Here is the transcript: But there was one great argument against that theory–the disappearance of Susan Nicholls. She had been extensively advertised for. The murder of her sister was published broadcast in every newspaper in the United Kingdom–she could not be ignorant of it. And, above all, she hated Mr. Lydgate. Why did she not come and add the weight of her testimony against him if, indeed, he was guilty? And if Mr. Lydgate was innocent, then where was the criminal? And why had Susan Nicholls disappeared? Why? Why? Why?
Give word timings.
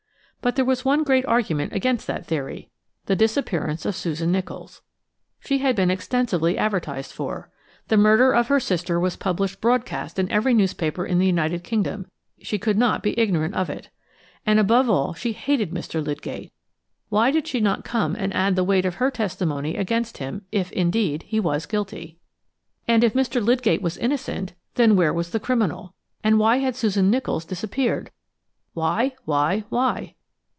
But 0.43 0.55
there 0.55 0.65
was 0.65 0.83
one 0.83 1.03
great 1.03 1.23
argument 1.27 1.71
against 1.73 2.07
that 2.07 2.25
theory–the 2.25 3.15
disappearance 3.15 3.85
of 3.85 3.95
Susan 3.95 4.31
Nicholls. 4.31 4.81
She 5.39 5.59
had 5.59 5.75
been 5.75 5.91
extensively 5.91 6.57
advertised 6.57 7.11
for. 7.11 7.51
The 7.89 7.97
murder 7.97 8.31
of 8.33 8.47
her 8.47 8.59
sister 8.59 8.99
was 8.99 9.15
published 9.15 9.61
broadcast 9.61 10.17
in 10.17 10.31
every 10.31 10.55
newspaper 10.55 11.05
in 11.05 11.19
the 11.19 11.27
United 11.27 11.63
Kingdom–she 11.63 12.57
could 12.57 12.79
not 12.79 13.03
be 13.03 13.19
ignorant 13.19 13.53
of 13.53 13.69
it. 13.69 13.89
And, 14.43 14.57
above 14.59 14.89
all, 14.89 15.13
she 15.13 15.33
hated 15.33 15.69
Mr. 15.69 16.03
Lydgate. 16.03 16.51
Why 17.09 17.29
did 17.29 17.47
she 17.47 17.59
not 17.59 17.85
come 17.85 18.15
and 18.15 18.33
add 18.33 18.55
the 18.55 18.63
weight 18.63 18.85
of 18.87 18.95
her 18.95 19.11
testimony 19.11 19.75
against 19.75 20.17
him 20.17 20.47
if, 20.51 20.71
indeed, 20.71 21.21
he 21.27 21.39
was 21.39 21.67
guilty? 21.67 22.17
And 22.87 23.03
if 23.03 23.13
Mr. 23.13 23.45
Lydgate 23.45 23.83
was 23.83 23.95
innocent, 23.95 24.55
then 24.73 24.95
where 24.95 25.13
was 25.13 25.29
the 25.29 25.39
criminal? 25.39 25.93
And 26.23 26.39
why 26.39 26.57
had 26.57 26.75
Susan 26.75 27.11
Nicholls 27.11 27.45
disappeared? 27.45 28.09
Why? 28.73 29.13
Why? 29.25 29.65
Why? 29.69 30.15